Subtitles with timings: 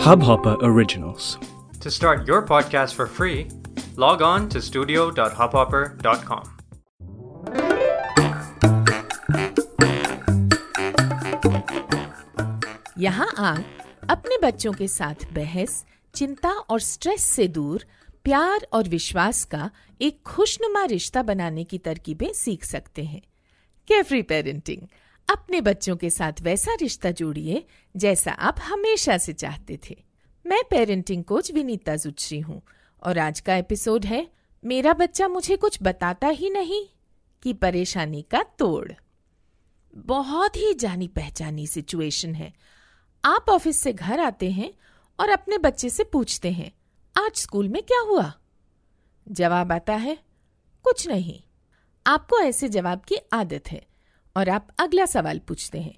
[0.00, 1.38] Hubhopper Originals.
[1.80, 3.48] To start your podcast for free,
[3.96, 6.44] log on to studio.hubhopper.com.
[12.98, 15.84] यहाँ आप अपने बच्चों के साथ बहस
[16.14, 17.84] चिंता और स्ट्रेस से दूर
[18.24, 19.70] प्यार और विश्वास का
[20.00, 23.20] एक खुशनुमा रिश्ता बनाने की तरकीबें सीख सकते हैं
[23.88, 24.82] केफ्री पेरेंटिंग
[25.30, 27.66] अपने बच्चों के साथ वैसा रिश्ता जोड़िए,
[27.96, 30.04] जैसा आप हमेशा से चाहते थे।
[30.46, 32.62] मैं पेरेंटिंग कोच विनीता जुच्ची हूँ,
[33.02, 34.30] और आज का एपिसोड है,
[34.64, 36.86] मेरा बच्चा मुझे कुछ बताता ही नहीं
[37.42, 38.92] कि परेशानी का तोड़।
[39.94, 42.52] बहुत ही जानी पहचानी सिचुएशन है।
[43.24, 44.74] आप ऑफ़िस से घर आते हैं
[45.20, 46.72] और अपने बच्चे से पूछते हैं,
[47.26, 48.32] आज स्कूल में क्या हुआ?
[49.28, 50.18] जवाब आता है,
[50.82, 51.40] कुछ नहीं।
[52.06, 53.89] आपको ऐसे जवाब की आदत है।
[54.40, 55.94] और आप अगला सवाल पूछते हैं।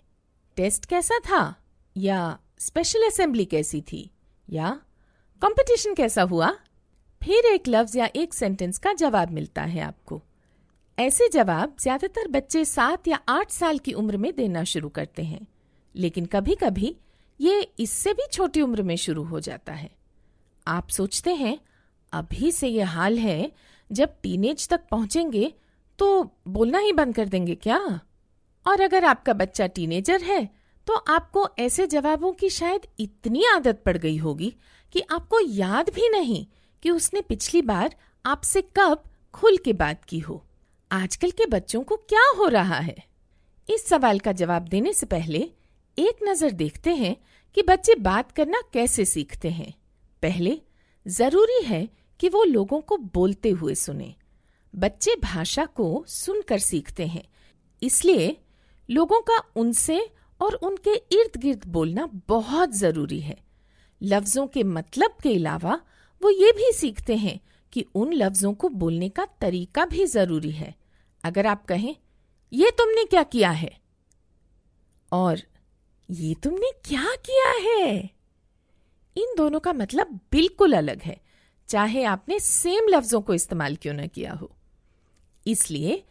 [0.56, 1.54] टेस्ट कैसा था?
[1.96, 4.10] या स्पेशल असेंबली कैसी थी?
[4.50, 4.70] या
[5.42, 6.50] कंपटीशन कैसा हुआ?
[7.22, 10.22] फिर एक लफ्ज या एक सेंटेंस का जवाब मिलता है आपको।
[10.98, 15.46] ऐसे जवाब ज़्यादातर बच्चे सात या आठ साल की उम्र में देना शुरू करते हैं।
[15.94, 16.96] लेकिन कभी कभी
[17.40, 19.90] ये इससे भी छोटी उम्र में शुरू हो जाता है।
[20.66, 21.58] आप सोचते हैं,
[22.12, 23.52] अभी से ये हाल है,
[23.90, 25.52] जब टीनेज तक पहुँचेंगे
[25.98, 28.00] तो बोलना ही बंद कर देंगे क्या?
[28.66, 30.48] और अगर आपका बच्चा टीनेजर है
[30.86, 34.54] तो आपको ऐसे जवाबों की शायद इतनी आदत पड़ गई होगी
[34.94, 36.46] कि आपको याद भी नहीं
[36.82, 39.02] कि उसने पिछली बार आपसे कब
[39.34, 40.44] खुल के बात की हो।
[40.90, 42.96] आजकल के बच्चों को क्या हो रहा है?
[43.68, 45.38] इस सवाल का जवाब देने से पहले
[45.96, 47.16] एक नज़र देखते हैं
[47.56, 49.72] कि बच्चे बात करना कैसे सीखते हैं।
[50.22, 50.60] पहले,
[51.06, 51.88] ज़रूरी है
[52.20, 54.14] कि वो लोगों को बोलते हुए सुने।
[54.74, 57.24] बच्चे भाषा को सुनकर सीखते हैं,
[57.82, 58.36] इसलिए
[58.92, 63.36] लोगों का उनसे और उनके इर्द गिर्द बोलना बहुत ज़रूरी है।
[64.02, 65.80] लफ्जों के मतलब के अलावा
[66.22, 67.40] वो ये भी सीखते हैं
[67.72, 70.74] कि उन लफ्जों को बोलने का तरीका भी ज़रूरी है।
[71.24, 71.96] अगर आप कहें,
[72.52, 73.78] ये तुमने क्या किया है?
[75.12, 75.40] और,
[76.10, 78.10] ये तुमने क्या किया है?
[79.16, 81.20] इन दोनों का मतलब बिल्कुल अलग है,
[81.68, 84.56] चाहे आपने सेम लफ्जों को इस्तेमाल क्यों ना किया हो।
[85.46, 86.04] इसलिए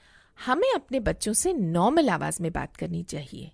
[0.46, 3.52] हमें अपने बच्चों से नॉर्मल आवाज़ में बात करनी चाहिए।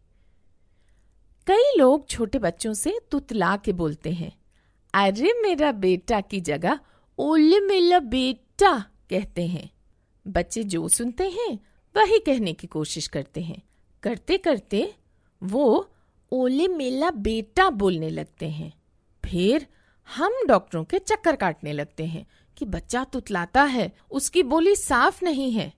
[1.48, 4.38] कई लोग छोटे बच्चों से तुतला के बोलते हैं।
[4.94, 6.80] अरे मेरा बेटा की जगह
[7.18, 9.72] ओले मेरा बेटा कहते हैं।
[10.28, 11.60] बच्चे जो सुनते हैं,
[11.96, 13.64] वही कहने की कोशिश करते हैं।
[14.04, 14.96] करते करते
[15.44, 15.92] वो
[16.32, 18.82] ओले मेला बेटा बोलने लगते हैं।
[19.26, 19.68] फिर
[20.16, 22.28] हम डॉक्टरों के चक्कर काटने लगते हैं
[22.58, 25.77] कि बच्चा तुतलाता है, उसकी बोली साफ़ नहीं है।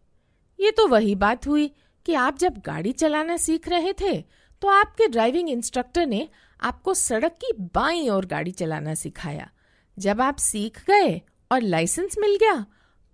[0.60, 1.68] ये तो वही बात हुई
[2.06, 4.16] कि आप जब गाड़ी चलाना सीख रहे थे
[4.62, 6.28] तो आपके ड्राइविंग इंस्ट्रक्टर ने
[6.60, 9.50] आपको सड़क की बाई ओर गाड़ी चलाना सिखाया।
[9.98, 11.22] जब आप सीख गए
[11.52, 12.66] और लाइसेंस मिल गया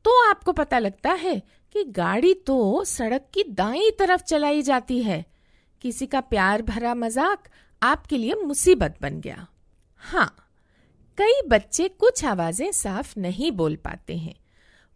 [0.05, 1.41] तो आपको पता लगता है
[1.75, 5.23] कि गाड़ी तो सड़क की दाई तरफ़ चलाई जाती है।
[5.83, 7.47] किसी का प्यार भरा मज़ाक
[7.81, 9.45] आपके लिए मुसीबत बन गया।
[10.01, 10.29] हाँ
[11.17, 14.35] कई बच्चे कुछ आवाज़ें साफ़ नहीं बोल पाते हैं।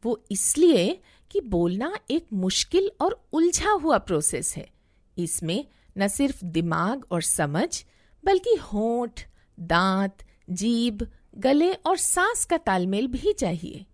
[0.04, 1.00] वो इसलिए
[1.32, 4.70] कि बोलना एक मुश्किल और उलझा हुआ प्रोसेस है।
[5.18, 5.66] इसमें
[5.98, 7.86] न सिर्फ़ दिमाग और समझ,
[8.26, 9.22] बल्कि होठ,
[9.60, 10.18] दांत,
[10.50, 13.86] जीभ, गले और सांस का तालमेल भी चाहिए।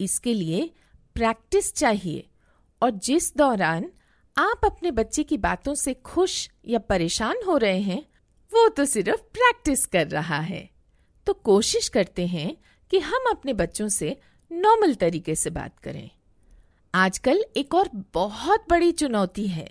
[0.00, 0.70] इसके लिए
[1.14, 2.26] प्रैक्टिस चाहिए
[2.82, 3.92] और जिस दौरान
[4.38, 8.02] आप अपने बच्चे की बातों से खुश या परेशान हो रहे हैं,
[8.52, 10.70] वो तो सिर्फ़ प्रैक्टिस कर रहा है।
[11.26, 12.56] तो कोशिश करते हैं
[12.90, 14.16] कि हम अपने बच्चों से
[14.52, 16.10] नॉर्मल तरीके से बात करें।
[16.94, 19.68] आजकल एक और बहुत बड़ी चुनौती है।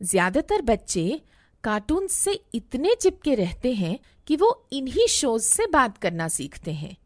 [0.00, 1.20] ज़्यादातर बच्चे
[1.64, 6.96] कार्टून से इतने चिपके रहते हैं कि वो इन्हीं शोज़ से बात करना सीखते हैं।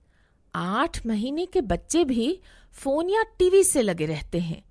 [0.55, 2.39] आठ महीने के बच्चे भी
[2.75, 4.63] फ़ोन या टीवी से लगे रहते हैं।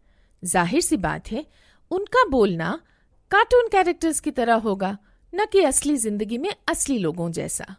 [0.44, 1.46] ज़ाहिर सी बात है,
[1.92, 2.80] उनका बोलना
[3.31, 4.97] कार्टून कैरेक्टर्स की तरह होगा,
[5.34, 7.75] न कि असली ज़िंदगी में असली लोगों जैसा।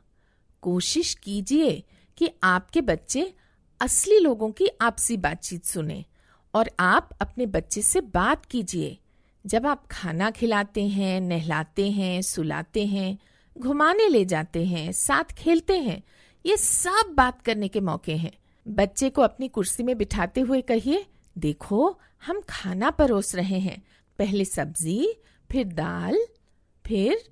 [0.63, 1.83] कोशिश कीजिए
[2.19, 3.33] कि आपके बच्चे
[3.81, 6.05] असली लोगों की आपसी बातचीत सुने।
[6.57, 8.99] और आप अपने बच्चे से बात कीजिए।
[9.47, 13.19] जब आप खाना खिलाते हैं, नहलाते हैं, सुलाते हैं,
[13.59, 16.03] घुमाने ले जाते हैं, साथ खेलते हैं,
[16.47, 18.33] ये सब बात करने के मौके हैं।
[18.69, 21.07] बच्चे को अपनी कुर्सी में बिठाते हुए कहिए,
[21.39, 23.83] देखो, हम खाना परोस रहे हैं।
[24.19, 25.15] पहले सब्ज़ी,
[25.53, 26.19] फिर दाल,
[26.87, 27.31] फिर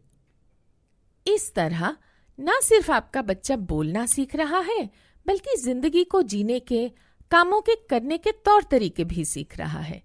[1.26, 1.96] इस तरह
[2.40, 4.90] न सिर्फ़ आपका बच्चा बोलना सीख रहा है,
[5.26, 6.90] बल्कि ज़िंदगी को जीने के
[7.34, 10.02] कामों के करने के तौर तरीके भी सीख रहा है।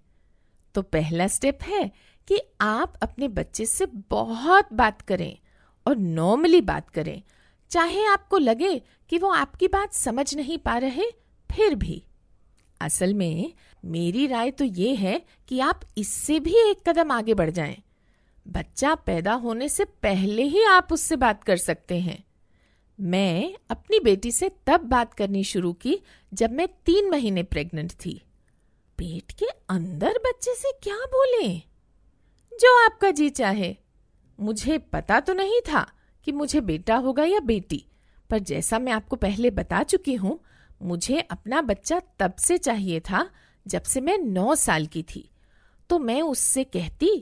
[0.74, 1.90] तो पहला स्टेप है
[2.28, 5.38] कि आप अपने बच्चे से बहुत बात करें
[5.86, 7.22] और नॉर्मली बात करें।
[7.70, 11.04] चाहे आपको लगे कि वो आपकी बात समझ नहीं पा रहे,
[11.50, 12.04] फिर भी।
[12.80, 13.52] असल में
[13.84, 17.82] मेरी राय तो ये है कि आप इससे भी एक कदम आगे बढ़ जाएँ।
[18.48, 22.24] बच्चा पैदा होने से पहले ही आप उससे बात कर सकते हैं।
[23.00, 25.98] मैं अपनी बेटी से तब बात करनी शुरू की
[26.32, 28.12] जब मैं तीन महीने प्रेग्नेंट थी।
[28.98, 31.58] पेट के अंदर बच्चे से क्या बोले?
[32.52, 33.76] जो आपका जी चाहे।
[34.38, 35.86] मुझे पता तो नहीं था
[36.24, 37.84] कि मुझे बेटा होगा या बेटी,
[38.30, 40.38] पर जैसा मैं आपको पहले बता चुकी हूँ,
[40.82, 43.30] मुझे अपना बच्चा तब से चाहिए था
[43.66, 45.30] जब से मैं नौ साल की थी।
[45.90, 47.16] तो मैं उससे कहती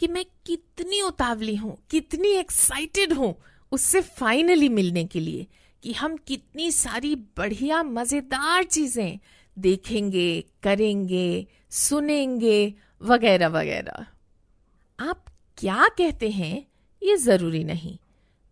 [0.00, 3.34] कि मैं कितनी उतावली हूँ, कितनी एक्साइटेड हूँ
[3.74, 5.46] उससे फाइनली मिलने के लिए
[5.82, 9.18] कि हम कितनी सारी बढ़िया, मज़ेदार चीज़ें
[9.58, 14.06] देखेंगे, करेंगे, सुनेंगे, वगैरह वगैरह।
[15.00, 15.24] आप
[15.58, 16.66] क्या कहते हैं,
[17.02, 17.98] ये ज़रूरी नहीं।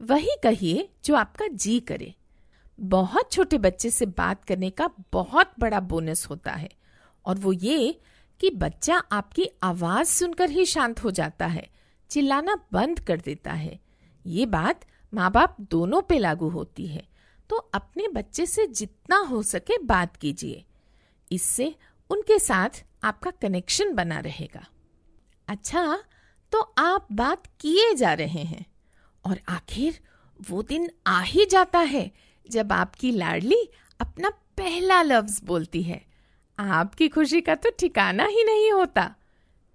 [0.01, 2.15] वही कहिए जो आपका जी करे।
[2.81, 6.69] बहुत छोटे बच्चे से बात करने का बहुत बड़ा बोनस होता है।
[7.27, 8.01] और वो ये
[8.41, 11.69] कि बच्चा आपकी आवाज़ सुनकर ही शांत हो जाता है,
[12.11, 13.81] चिल्लाना बंद कर देता है।
[14.27, 17.07] ये बात माँ बाप दोनों पे लागू होती है।
[17.51, 20.65] तो अपने बच्चे से जितना हो सके बात कीजिए।
[21.31, 21.75] इससे
[22.11, 24.67] उनके साथ आपका कनेक्शन बना रहेगा।
[25.49, 25.99] अच्छा
[26.53, 28.65] तो आप बात किए जा रहे हैं
[29.25, 29.99] और आखिर
[30.41, 32.11] वो दिन आ ही जाता है
[32.47, 33.63] जब आपकी लाडली
[34.01, 36.01] अपना पहला लफ्ज बोलती है।
[36.59, 39.05] आपकी खुशी का तो ठिकाना ही नहीं होता।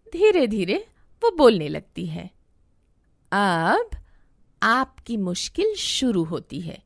[0.08, 0.86] धीरे धीरे
[1.22, 2.30] वो बोलने लगती है।
[3.32, 3.90] अब
[4.62, 6.82] आपकी मुश्किल शुरू होती है,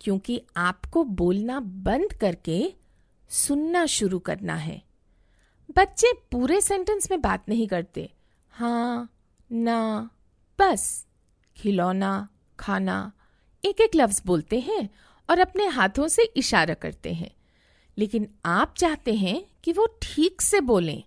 [0.00, 2.74] क्योंकि आपको बोलना बंद करके
[3.30, 4.82] सुनना शुरू करना है।
[5.76, 8.10] बच्चे पूरे सेंटेंस में बात नहीं करते।
[8.52, 9.08] हाँ
[9.50, 10.10] ना,
[10.58, 11.06] बस,
[11.56, 13.12] खिलौना, खाना
[13.64, 14.88] एक एक लफ्ज बोलते हैं
[15.28, 17.30] और अपने हाथों से इशारा करते हैं।
[17.98, 21.02] लेकिन आप चाहते हैं कि वो ठीक से बोलें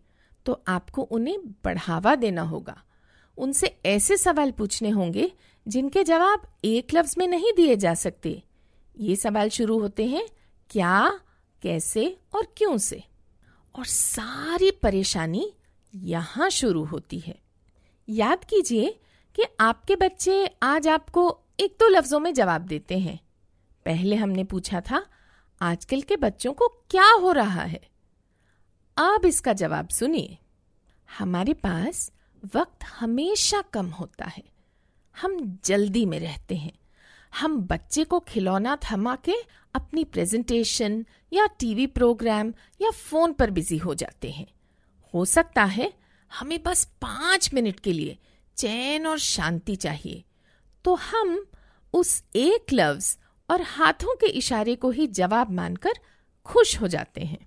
[0.45, 2.81] तो आपको उन्हें बढ़ावा देना होगा।
[3.37, 5.31] उनसे ऐसे सवाल पूछने होंगे
[5.67, 8.43] जिनके जवाब एक लफ्ज में नहीं दिए जा सकते।
[8.99, 10.27] ये सवाल शुरू होते हैं,
[10.69, 11.19] क्या,
[11.61, 13.03] कैसे और क्यों से?
[13.75, 15.53] और सारी परेशानी
[15.95, 17.39] यहाँ शुरू होती है।
[18.09, 18.99] याद कीजिए
[19.35, 23.19] कि आपके बच्चे आज आपको एक दो तो लफ्जों में जवाब देते हैं।
[23.85, 25.05] पहले हमने पूछा था,
[25.61, 27.81] आजकल के बच्चों को क्या हो रहा है?
[28.97, 30.37] अब इसका जवाब सुनिए।
[31.17, 32.11] हमारे पास
[32.55, 34.43] वक्त हमेशा कम होता है।
[35.15, 36.71] हम जल्दी में रहते हैं।
[37.33, 39.35] हम बच्चे को खिलौना थमा के
[39.75, 44.47] अपनी प्रेजेंटेशन या टीवी प्रोग्राम या फ़ोन पर बिज़ी हो जाते हैं।
[45.13, 45.91] हो सकता है
[46.31, 48.17] हमें बस पाँच मिनट के लिए
[48.57, 50.23] चैन और शांति चाहिए।
[50.85, 51.45] तो हम
[51.93, 53.17] उस एक लफ्ज
[53.49, 55.99] और हाथों के इशारे को ही जवाब मानकर
[56.45, 57.39] खुश हो जाते हैं।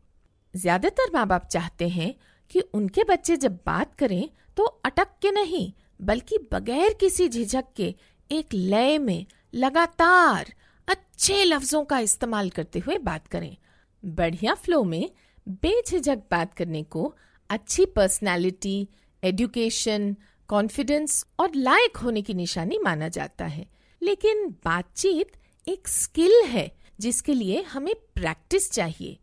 [0.54, 2.14] ज़्यादातर माँ बाप चाहते हैं
[2.50, 7.94] कि उनके बच्चे जब बात करें तो अटक के नहीं, बल्कि बगैर किसी झिझक के
[8.32, 10.54] एक लय में लगातार
[10.88, 13.56] अच्छे लफ्जों का इस्तेमाल करते हुए बात करें।
[14.04, 15.10] बढ़िया फ्लो में
[15.48, 17.14] बेझिझक बात करने को
[17.50, 18.88] अच्छी पर्सनालिटी
[19.24, 20.16] एजुकेशन
[20.48, 23.66] कॉन्फिडेंस और लायक होने की निशानी माना जाता है।
[24.02, 25.32] लेकिन बातचीत
[25.68, 29.18] एक स्किल है जिसके लिए हमें प्रैक्टिस चाहिए।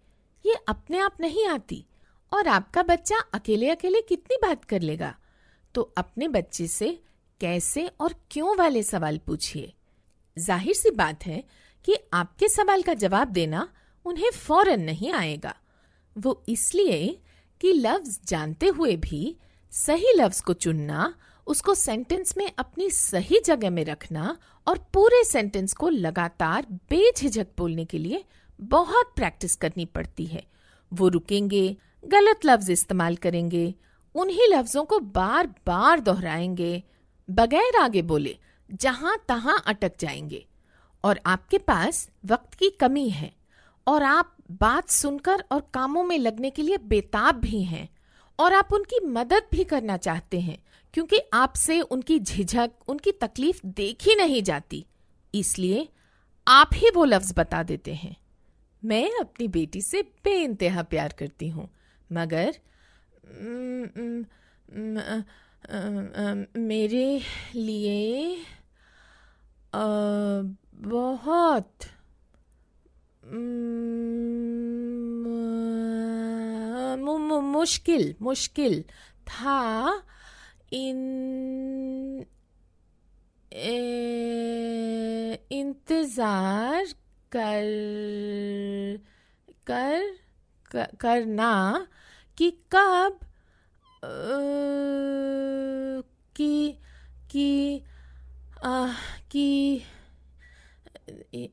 [0.46, 1.86] ये अपने आप नहीं आती।
[2.32, 5.16] और आपका बच्चा अकेले अकेले कितनी बात कर लेगा?
[5.76, 6.98] तो अपने बच्चे से
[7.42, 9.74] कैसे और क्यों वाले सवाल पूछिए।
[10.38, 11.44] ज़ाहिर सी बात है
[11.86, 13.68] कि आपके सवाल का जवाब देना
[14.06, 15.54] उन्हें फ़ौरन नहीं आएगा।
[16.16, 17.18] वो इसलिए
[17.62, 19.36] कि लफ्ज जानते हुए भी
[19.72, 21.14] सही लफ्ज को चुनना,
[21.48, 27.86] उसको सेंटेंस में अपनी सही जगह में रखना और पूरे सेंटेंस को लगातार बेझिझक बोलने
[27.86, 28.24] के लिए
[28.60, 30.44] बहुत प्रैक्टिस करनी पड़ती है।
[30.92, 31.76] वो रुकेंगे
[32.08, 33.76] गलत लफ्ज इस्तेमाल करेंगे।
[34.16, 36.84] उन्हीं लफ्जों को बार बार दोहराएँगे।
[37.30, 38.38] बगैर आगे बोले,
[38.72, 40.48] जहाँ तहां अटक जाएँगे।
[41.04, 43.34] और आपके पास वक्त की कमी है।
[43.88, 47.90] और आप बात सुनकर और कामों में लगने के लिए बेताब भी हैं।
[48.40, 54.16] और आप उनकी मदद भी करना चाहते हैं, क्योंकि आपसे उनकी झिझक, उनकी तकलीफ़ देखी
[54.16, 54.86] नहीं जाती।
[55.36, 55.90] इसलिए
[56.48, 58.16] आप ही वो लफ्ज बता देते हैं।
[58.86, 61.70] मैं अपनी बेटी से बेइंतहा प्यार करती हूँ।
[62.12, 62.60] मगर
[66.58, 67.22] मेरे
[67.56, 68.38] लिए
[70.82, 71.88] बहुत
[77.58, 78.82] मुश्किल मुश्किल
[79.28, 79.60] था
[80.74, 81.00] इन
[85.52, 86.86] इंतज़ार
[87.32, 87.66] कर
[89.68, 90.16] कर,
[90.72, 91.88] कर करना
[92.38, 93.20] कि कब
[96.36, 96.78] कि
[97.32, 97.50] कि
[99.32, 99.50] कि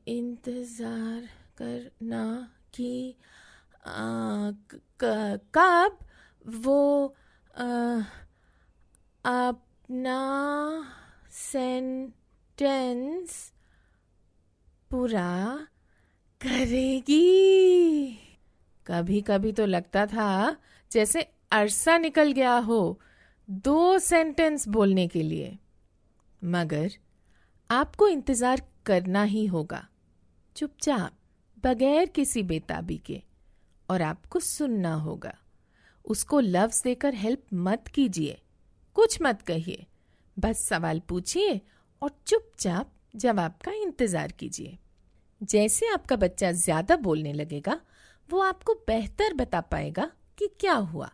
[0.07, 1.21] इंतज़ार
[1.57, 2.25] करना
[2.75, 3.15] कि
[5.57, 5.97] कब
[6.61, 6.81] वो
[9.25, 10.19] अपना
[11.31, 13.29] सेंटेंस
[14.91, 15.31] पूरा
[16.41, 17.25] करेगी।
[18.87, 20.29] कभी कभी तो लगता था
[20.95, 21.21] जैसे
[21.51, 22.99] अरसा निकल गया हो,
[23.49, 25.57] दो सेंटेंस बोलने के लिए।
[26.41, 26.91] मगर,
[27.69, 29.87] आपको इंतज़ार करना ही होगा।
[30.55, 31.11] चुपचाप,
[31.63, 33.21] बगैर किसी बेताबी के,
[33.89, 35.33] और आपको सुनना होगा।
[36.05, 38.41] उसको लफ्ज देकर हेल्प मत कीजिए।
[38.95, 39.85] कुछ मत कहिए।
[40.39, 41.61] बस सवाल पूछिए
[42.01, 44.77] और चुपचाप जवाब का इंतज़ार कीजिए।
[45.41, 47.81] जैसे आपका बच्चा ज़्यादा बोलने लगेगा,
[48.29, 51.11] वो आपको बेहतर बता पाएगा कि क्या हुआ?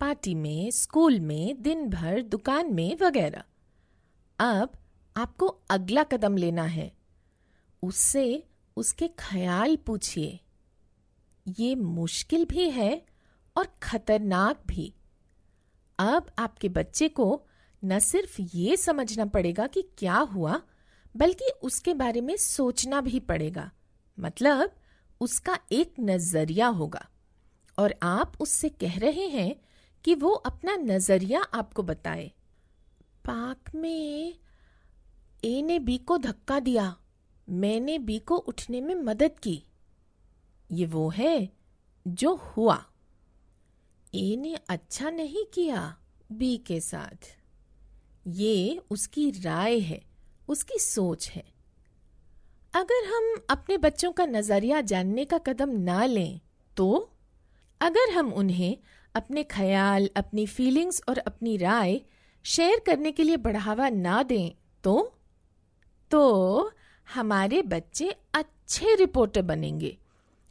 [0.00, 3.44] पार्टी में, स्कूल में दिन भर दुकान में वगैरह।
[4.38, 4.72] अब
[5.16, 6.96] आपको अगला कदम लेना है।
[7.82, 8.46] उससे
[8.76, 10.40] उसके ख्याल पूछिए।
[11.58, 13.06] ये मुश्किल भी है
[13.56, 14.94] और खतरनाक भी।
[15.98, 17.46] अब आपके बच्चे को
[17.84, 20.62] न सिर्फ़ ये समझना पड़ेगा कि क्या हुआ,
[21.16, 23.70] बल्कि उसके बारे में सोचना भी पड़ेगा।
[24.20, 24.72] मतलब
[25.20, 27.08] उसका एक नज़रिया होगा।
[27.78, 29.54] और आप उससे कह रहे हैं
[30.04, 32.32] कि वो अपना नज़रिया आपको बताए।
[33.24, 34.38] पार्क में
[35.44, 36.96] ए ने बी को धक्का दिया
[37.48, 39.62] मैंने बी को उठने में मदद की।
[40.72, 41.52] ये वो है
[42.06, 42.84] जो हुआ।
[44.14, 45.96] ए ने अच्छा नहीं किया
[46.32, 47.36] बी के साथ।
[48.26, 50.02] ये उसकी राय है,
[50.48, 51.44] उसकी सोच है।
[52.74, 56.40] अगर हम अपने बच्चों का नज़रिया जानने का कदम ना लें
[56.76, 57.15] तो
[57.80, 58.76] अगर हम उन्हें
[59.14, 62.00] अपने ख्याल, अपनी फीलिंग्स और अपनी राय
[62.44, 64.50] शेयर करने के लिए बढ़ावा ना दें
[64.84, 65.18] तो?
[66.10, 66.72] तो
[67.14, 69.98] हमारे बच्चे अच्छे रिपोर्टर बनेंगे।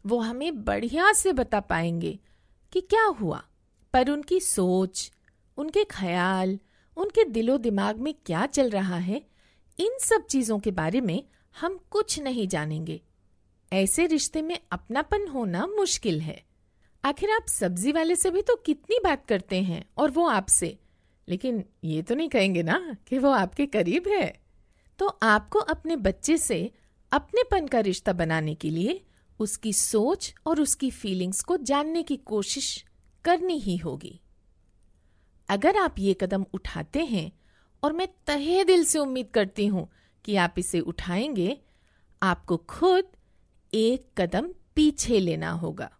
[0.06, 2.20] वो हमें बढ़िया से बता पाएँगे
[2.72, 3.44] कि क्या हुआ।
[3.94, 5.12] पर उनकी सोच,
[5.58, 6.60] उनके ख्याल,
[6.98, 9.26] उनके दिलो दिमाग में क्या चल रहा है,
[9.80, 11.24] इन सब चीज़ों के बारे में
[11.60, 13.02] हम कुछ नहीं जानेंगे।
[13.74, 16.45] ऐसे रिश्ते में अपनापन होना मुश्किल है।
[17.06, 20.80] आखिर आप सब्ज़ी वाले से भी तो कितनी बात करते हैं, और वो आपसे?
[21.30, 24.42] लेकिन ये तो नहीं कहेंगे ना कि वो आपके करीब है।
[25.00, 26.72] तो आपको अपने बच्चे से
[27.12, 29.06] अपनेपन का रिश्ता बनाने के लिए
[29.40, 32.86] उसकी सोच और उसकी फीलिंग्स को जानने की कोशिश
[33.26, 34.22] करनी ही होगी।
[35.50, 37.32] अगर आप ये कदम उठाते हैं,
[37.84, 39.92] और मैं तहे दिल से उम्मीद करती हूँ
[40.26, 41.62] कि आप इसे उठाएँगे,
[42.24, 43.04] आपको खुद
[43.74, 45.92] एक कदम पीछे लेना होगा।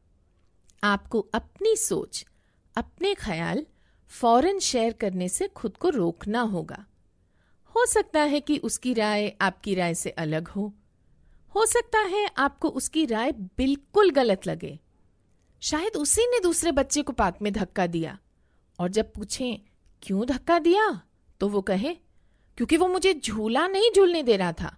[0.84, 2.26] आपको अपनी सोच,
[2.76, 3.66] अपने ख्याल
[4.12, 6.86] फ़ौरन शेयर करने से खुद को रोकना होगा।
[7.76, 10.74] हो सकता है कि उसकी राय आपकी राय से अलग हो।
[11.56, 14.80] हो सकता है आपको उसकी राय बिल्कुल गलत लगे।
[15.62, 18.18] शायद उसी ने दूसरे बच्चे को पार्क में धक्का दिया
[18.80, 19.60] और जब पूछें,
[20.04, 21.02] क्यों धक्का दिया?
[21.42, 21.94] तो वो कहे,
[22.58, 24.76] क्योंकि वो मुझे झूला नहीं झूलने दे रहा था।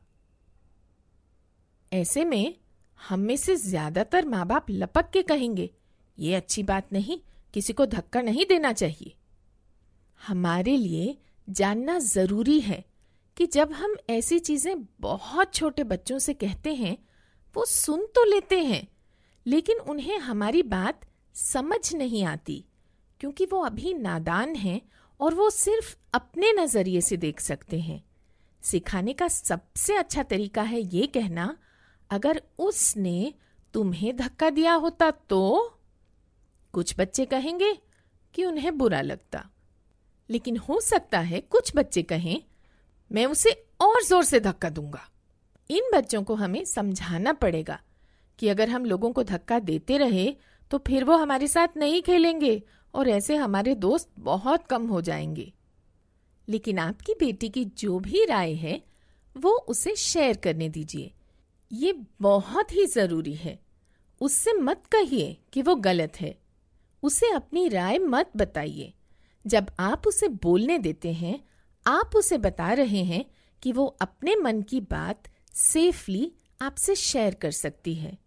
[1.91, 2.55] ऐसे में
[2.99, 5.69] हम में से ज़्यादातर माँ बाप लपक के कहेंगे
[6.17, 7.19] ये अच्छी बात नहीं,
[7.53, 9.13] किसी को धक्का नहीं देना चाहिए।
[10.21, 12.83] हमारे लिए जानना ज़रूरी है
[13.37, 16.97] कि जब हम ऐसी चीज़ें बहुत छोटे बच्चों से कहते हैं,
[17.55, 18.87] वो सुन तो लेते हैं,
[19.45, 21.05] लेकिन उन्हें हमारी बात
[21.35, 22.63] समझ नहीं आती,
[23.21, 24.81] क्योंकि वो अभी नादान हैं
[25.19, 28.03] और वो सिर्फ़ अपने नज़रिए से देख सकते हैं।
[28.63, 31.55] सिखाने का सबसे अच्छा तरीका है ये कहना,
[32.09, 33.33] अगर उसने
[33.73, 35.73] तुम्हें धक्का दिया होता तो
[36.73, 37.73] कुछ बच्चे कहेंगे
[38.33, 39.49] कि उन्हें बुरा लगता।
[40.29, 42.41] लेकिन हो सकता है कुछ बच्चे कहें,
[43.11, 45.07] मैं उसे और ज़ोर से धक्का दूँगा।
[45.69, 47.79] इन बच्चों को हमें समझाना पड़ेगा
[48.39, 50.35] कि अगर हम लोगों को धक्का देते रहे
[50.71, 52.61] तो फिर वो हमारे साथ नहीं खेलेंगे
[52.93, 55.51] और ऐसे हमारे दोस्त बहुत कम हो जाएँगे।
[56.49, 58.81] लेकिन आपकी बेटी की जो भी राय है,
[59.37, 61.11] वो उसे शेयर करने दीजिए।
[61.71, 63.59] ये बहुत ही ज़रूरी है।
[64.21, 66.37] उससे मत कहिए कि वो गलत है।
[67.07, 68.93] उसे अपनी राय मत बताइए।
[69.47, 71.47] जब आप उसे बोलने देते हैं,
[71.87, 73.25] आप उसे बता रहे हैं
[73.63, 75.23] कि वो अपने मन की बात
[75.53, 78.17] सेफली आपसे शेयर कर सकती है।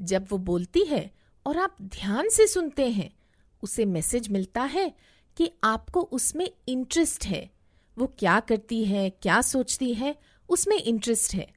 [0.00, 1.10] जब वो बोलती है
[1.46, 3.16] और आप ध्यान से सुनते हैं,
[3.62, 4.94] उसे मैसेज मिलता है
[5.36, 7.50] कि आपको उसमें इंटरेस्ट है।
[7.98, 10.16] वो क्या करती है, क्या सोचती है,
[10.48, 11.52] उसमें इंटरेस्ट है।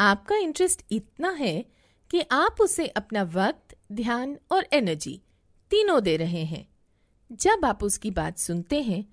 [0.00, 1.64] आपका इंटरेस्ट इतना है
[2.10, 5.22] कि आप उसे अपना वक्त, ध्यान और एनर्जी
[5.70, 6.66] तीनों दे रहे हैं।
[7.32, 9.04] जब आप उसकी बात सुनते हैं,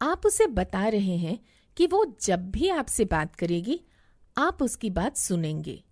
[0.00, 1.38] आप उसे बता रहे हैं
[1.76, 3.80] कि वो जब भी आपसे बात करेगी,
[4.36, 5.82] आप उसकी बात सुनेंगे।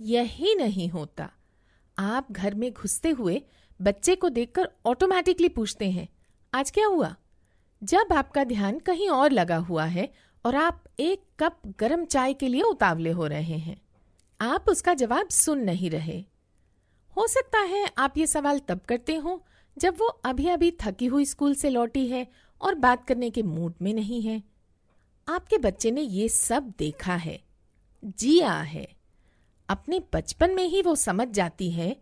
[0.00, 1.30] यही नहीं होता।
[1.98, 3.42] आप घर में घुसते हुए
[3.82, 6.08] बच्चे को देखकर ऑटोमेटिकली पूछते हैं,
[6.54, 7.14] आज क्या हुआ?
[7.82, 10.12] जब आपका ध्यान कहीं और लगा हुआ है
[10.44, 13.80] और आप एक कप गर्म चाय के लिए उतावले हो रहे हैं,
[14.40, 16.24] आप उसका जवाब सुन नहीं रहे।
[17.16, 19.42] हो सकता है आप ये सवाल तब करते हो
[19.76, 22.26] जब वो अभी अभी थकी हुई स्कूल से लौटी है
[22.60, 24.42] और बात करने के मूड में नहीं है।
[25.28, 27.40] आपके बच्चे ने ये सब देखा है,
[28.02, 28.86] जिया है।
[29.68, 31.96] अपने बचपन में ही वो समझ जाती है,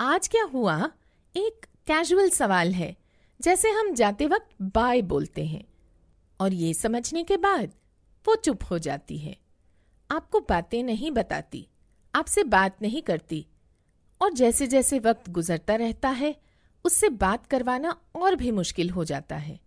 [0.00, 0.90] आज क्या हुआ?
[1.34, 2.96] एक कैजुअल सवाल है,
[3.40, 5.64] जैसे हम जाते वक्त बाय बोलते हैं,
[6.40, 7.72] और ये समझने के बाद
[8.24, 9.36] वो चुप हो जाती है।
[10.10, 11.66] आपको बातें नहीं बताती,
[12.14, 13.46] आपसे बात नहीं करती
[14.20, 16.36] और जैसे जैसे वक्त गुजरता रहता है,
[16.84, 19.60] उससे बात करवाना और भी मुश्किल हो जाता है।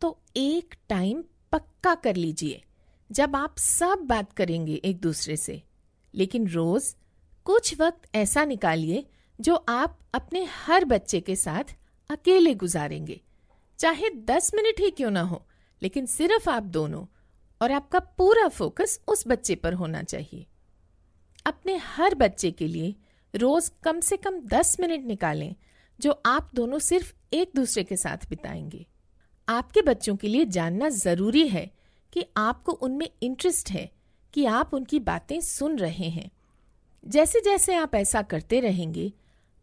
[0.00, 2.64] तो एक टाइम पक्का कर लीजिए,
[3.12, 5.62] जब आप सब बात करेंगे एक दूसरे से।
[6.14, 6.96] लेकिन रोज
[7.44, 9.06] कुछ वक्त ऐसा निकालिए,
[9.40, 11.76] जो आप अपने हर बच्चे के साथ
[12.10, 13.20] अकेले गुजारेंगे।
[13.78, 15.46] चाहे दस मिनट ही क्यों ना हो,
[15.82, 17.06] लेकिन सिर्फ़ आप दोनों
[17.62, 20.46] और आपका पूरा फोकस उस बच्चे पर होना चाहिए।
[21.46, 22.96] अपने हर बच्चे के लिए
[23.34, 25.54] रोज कम से कम दस मिनट निकालें,
[26.00, 28.86] जो आप दोनों सिर्फ़ एक दूसरे के साथ बिताएँगे।
[29.48, 31.70] आपके बच्चों के लिए जानना ज़रूरी है
[32.12, 33.90] कि आपको उनमें इंटरेस्ट है
[34.34, 36.30] कि आप उनकी बातें सुन रहे हैं।
[37.04, 39.12] जैसे जैसे आप ऐसा करते रहेंगे,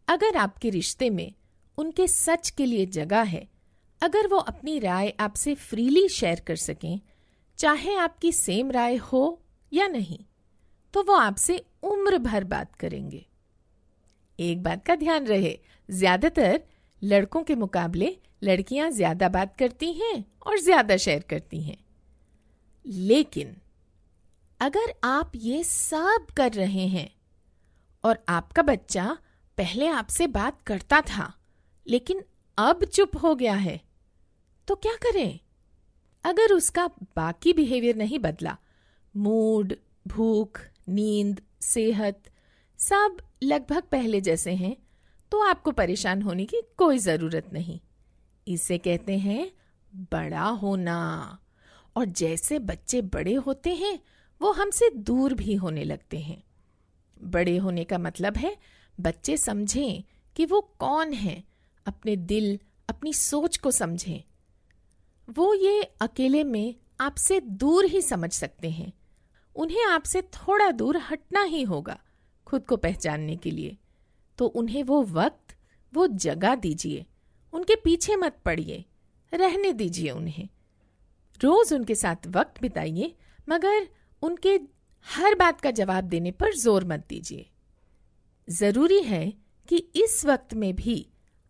[0.08, 1.34] अगर आपके रिश्ते में
[1.78, 3.48] उनके सच के लिए जगह है,
[4.02, 7.00] अगर वो अपनी राय आपसे फ्रीली शेयर कर सकें,
[7.58, 9.42] चाहे आपकी सेम राय हो
[9.74, 10.20] या नहीं
[10.94, 13.27] तो वो आपसे उम्र भर बात करेंगे।
[14.40, 15.58] एक बात का ध्यान रहे।
[15.90, 16.60] ज़्यादातर
[17.02, 21.78] लड़कों के मुकाबले लड़कियाँ ज़्यादा बात करती हैं और ज़्यादा शेयर करती हैं।
[22.86, 23.56] लेकिन
[24.60, 27.10] अगर आप ये सब कर रहे हैं
[28.04, 29.18] और आपका बच्चा
[29.58, 31.34] पहले आपसे बात करता था,
[31.88, 32.24] लेकिन
[32.58, 33.80] अब चुप हो गया है
[34.68, 35.40] तो क्या करें?
[36.24, 38.58] अगर उसका बाकी बिहेवियर नहीं बदला,
[39.16, 39.74] मूड,
[40.08, 42.24] भूख, नींद, सेहत
[42.78, 44.78] सब लगभग पहले जैसे हैं
[45.32, 47.80] तो आपको परेशान होने की कोई ज़रूरत नहीं।
[48.48, 49.52] इसे कहते हैं
[49.96, 51.40] बड़ा होना।
[51.96, 54.00] और जैसे बच्चे बड़े होते हैं,
[54.42, 56.44] वो हमसे दूर भी होने लगते हैं।
[57.22, 58.58] बड़े होने का मतलब है,
[59.00, 60.04] बच्चे समझें
[60.36, 61.44] कि वो कौन है,
[61.86, 62.60] अपने दिल,
[62.90, 64.24] अपनी सोच को समझें।
[65.30, 68.94] वो ये अकेले में आपसे दूर ही समझ सकते हैं।
[69.56, 72.00] उन्हें आपसे थोड़ा दूर हटना ही होगा।
[72.48, 73.78] खुद को पहचानने के लिए।
[74.40, 75.56] तो उन्हें वो वक्त,
[75.94, 77.06] वो जगह दीजिए।
[77.54, 78.86] उनके पीछे मत पड़िए।
[79.34, 80.48] रहने दीजिए उन्हें।
[81.42, 83.14] रोज उनके साथ वक्त बिताइए,
[83.50, 83.88] मगर
[84.22, 84.60] उनके
[85.06, 87.50] हर बात का जवाब देने पर ज़ोर मत दीजिए।
[88.48, 89.34] ज़रूरी है
[89.70, 91.06] कि इस वक्त में भी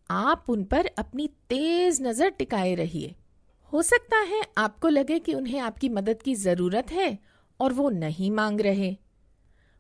[0.10, 3.16] आप उन पर अपनी तेज नज़र टिकाए रहिए।
[3.72, 7.18] हो सकता है आपको लगे कि उन्हें आपकी मदद की ज़रूरत है
[7.60, 8.96] और वो नहीं मांग रहे।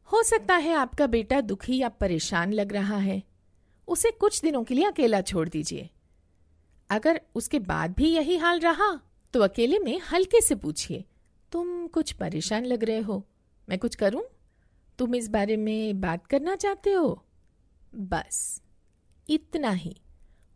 [0.09, 3.21] हो सकता है आपका बेटा दुखी या परेशान लग रहा है।
[3.87, 5.89] उसे कुछ दिनों के लिए अकेला छोड़ दीजिए।
[6.89, 8.89] अगर उसके बाद भी यही हाल रहा
[9.33, 11.03] तो अकेले में हल्के से पूछिए,
[11.51, 13.23] तुम कुछ परेशान लग रहे हो?
[13.67, 14.23] मैं कुछ करूँ?
[14.99, 17.23] तुम इस बारे में बात करना चाहते हो?
[17.93, 18.61] बस।
[19.29, 19.95] इतना ही।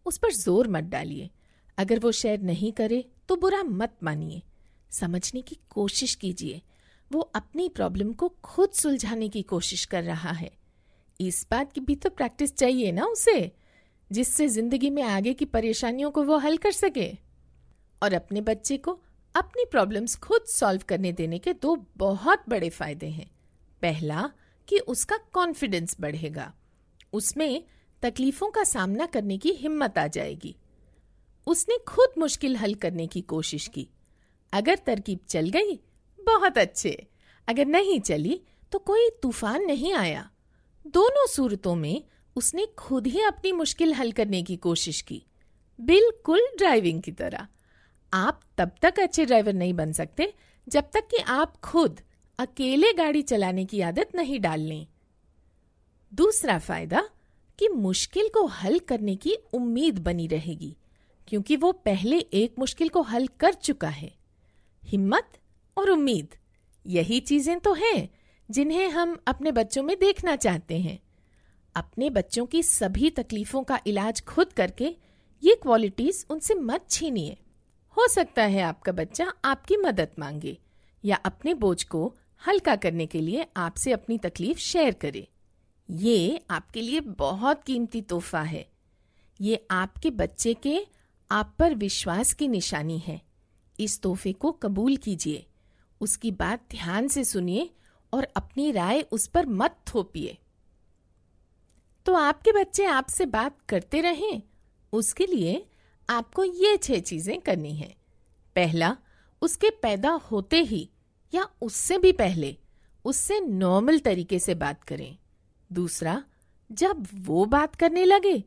[0.06, 1.30] उस पर ज़ोर मत डालिए।
[1.78, 4.42] अगर वो शेयर नहीं करे तो बुरा मत मानिए।
[4.92, 6.62] समझने की कोशिश कीजिए।
[7.12, 10.52] वो अपनी प्रॉब्लम को खुद सुलझाने की कोशिश कर रहा है।
[11.22, 13.52] इस बात की भी तो प्रैक्टिस चाहिए ना उसे,
[14.12, 17.12] जिससे ज़िंदगी में आगे की परेशानियों को वो हल कर सके।
[18.04, 19.00] और अपने बच्चे को
[19.36, 23.32] अपनी प्रॉब्लम्स खुद सॉल्व करने देने के दो बहुत बड़े फ़ायदे हैं।
[23.82, 24.30] पहला,
[24.68, 26.54] कि उसका कॉन्फिडेंस बढ़ेगा।
[27.14, 27.64] उसमें
[28.02, 30.56] तकलीफों का सामना करने की हिम्मत आ जाएगी।
[31.48, 33.88] उसने खुद मुश्किल हल करने की कोशिश की।
[34.54, 35.80] अगर तरकीब चल गई
[36.26, 37.08] बहुत अच्छे।
[37.48, 40.30] अगर नहीं चली तो कोई तूफ़ान नहीं आया।
[40.88, 42.04] दोनों सूरतों में
[42.36, 45.24] उसने खुद ही अपनी मुश्किल हल करने की कोशिश की।
[45.80, 47.48] बिल्कुल ड्राइविंग की तरह।
[48.14, 50.34] आप तब तक अच्छे ड्राइवर नहीं बन सकते,
[50.68, 52.00] जब तक कि आप खुद
[52.40, 54.88] अकेले गाड़ी चलाने की आदत नहीं डाल लें।
[56.14, 57.10] दूसरा फ़ायदा,
[57.60, 60.76] कि मुश्किल को हल करने की उम्मीद बनी रहेगी,
[61.28, 64.12] क्योंकि वो पहले एक मुश्किल को हल कर चुका है।
[64.84, 65.38] हिम्मत
[65.78, 66.36] और उम्मीद।
[66.86, 68.10] यही चीज़ें तो हैं,
[68.50, 71.00] जिन्हें हम अपने बच्चों में देखना चाहते हैं।
[71.76, 74.96] अपने बच्चों की सभी तकलीफों का इलाज खुद करके
[75.44, 77.38] ये क्वालिटीज उनसे मत छीनिए।
[77.98, 80.58] हो सकता है आपका बच्चा आपकी मदद मांगे
[81.06, 82.16] या अपने बोझ को
[82.48, 85.28] हल्का करने के लिए आपसे अपनी तकलीफ़ शेयर करे।
[85.90, 88.66] ये आपके लिए बहुत कीमती तोहफा है।
[89.42, 90.88] ये आपके बच्चे के
[91.32, 93.22] आप पर विश्वास की निशानी है।
[93.80, 95.46] इस तोहफे को कबूल कीजिए।
[96.02, 97.70] उसकी बात ध्यान से सुनिए
[98.14, 100.38] और अपनी राय उस पर मत थोपिए।
[102.06, 104.42] तो आपके बच्चे आपसे बात करते रहें,
[104.94, 105.66] उसके लिए
[106.10, 107.96] आपको ये छह चीज़ें करनी है।
[108.56, 108.96] पहला,
[109.42, 110.90] उसके पैदा होते ही
[111.34, 112.56] या उससे भी पहले
[113.06, 115.18] उससे नॉर्मल तरीके से बात करें।
[115.70, 116.24] दूसरा,
[116.70, 118.44] जब वो बात करने लगे,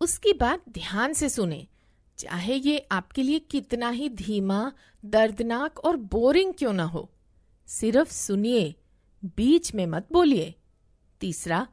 [0.00, 1.66] उसकी बात ध्यान से सुने
[2.18, 4.72] चाहे ये आपके लिए कितना ही धीमा,
[5.04, 7.10] दर्दनाक और बोरिंग क्यों ना हो।
[7.66, 8.74] सिर्फ़ सुनिए,
[9.24, 10.54] बीच में मत बोलिए।
[11.20, 11.66] तीसरा,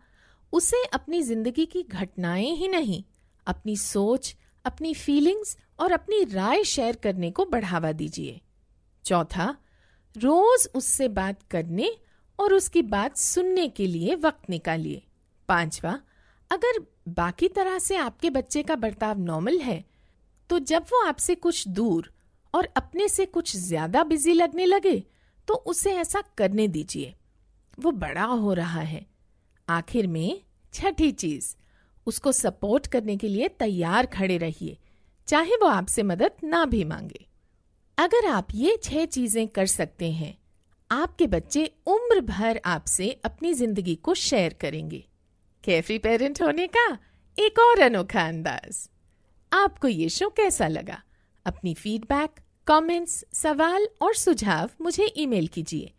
[0.53, 3.03] उसे अपनी ज़िंदगी की घटनाएँ ही नहीं,
[3.47, 8.41] अपनी सोच, अपनी फीलिंग्स और अपनी राय शेयर करने को बढ़ावा दीजिए।
[9.05, 9.57] चौथा,
[10.17, 11.91] रोज उससे बात करने
[12.39, 15.03] और उसकी बात सुनने के लिए वक्त निकालिए।
[15.49, 15.99] पांचवा,
[16.51, 19.94] अगर बाकी तरह से आपके बच्चे का बर्ताव नॉर्मल है
[20.49, 22.11] तो जब वो आपसे कुछ दूर
[22.53, 24.97] और अपने से कुछ ज़्यादा बिज़ी लगने लगे
[25.47, 27.13] तो उसे ऐसा करने दीजिए।
[27.77, 29.05] वो बड़ा हो रहा है।
[29.67, 30.41] आखिर में
[30.73, 31.55] छठी चीज़,
[32.07, 34.77] उसको सपोर्ट करने के लिए तैयार खड़े रहिए,
[35.27, 37.25] चाहे वो आपसे मदद ना भी मांगे।
[37.97, 40.37] अगर आप ये छह चीज़ें कर सकते हैं,
[40.89, 45.03] आपके बच्चे उम्र भर आपसे अपनी ज़िंदगी को शेयर करेंगे।
[45.63, 46.87] कैफी पेरेंट होने का
[47.37, 48.87] एक और अनोखा अंदाज।
[49.53, 51.03] आपको ये शो कैसा लगा?
[51.45, 52.29] अपनी फीडबैक
[52.67, 55.93] कमेंट्स, सवाल और सुझाव मुझे ईमेल कीजिए।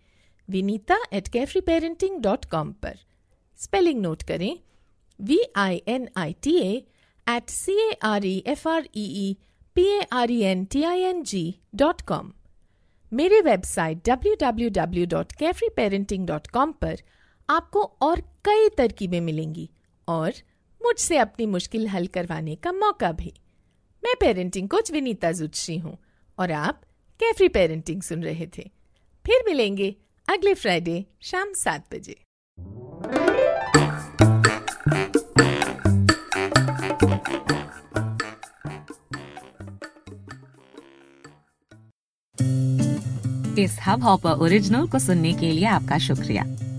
[0.50, 2.98] Vinita at carefree parenting dot com पर।
[3.56, 4.58] स्पेलिंग नोट करें।
[5.20, 9.36] V I N I T at C A R E F R E
[9.74, 12.32] P A R E N T I N G dot com
[13.12, 16.96] मेरे website www.carefreeparenting.com पर
[17.50, 19.70] आपको और कई तरकीबें मिलेंगी
[20.08, 20.32] और
[20.86, 23.32] मुझसे अपनी मुश्किल हल करवाने का मौका भी।
[24.02, 25.96] मैं पेरेंटिंग कोच विनीता जुत्शी हूँ
[26.38, 26.80] और आप
[27.20, 28.62] कैफरी पेरेंटिंग सुन रहे थे।
[29.24, 29.94] फिर मिलेंगे
[30.28, 32.16] अगले फ्राइडे शाम सात बजे।
[43.62, 46.44] इस हब हॉपर ओरिजिनल को सुनने के लिए आपका शुक्रिया।